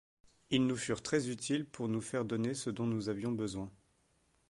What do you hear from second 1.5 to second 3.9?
pour nous faire donner ce dont nous avions besoin.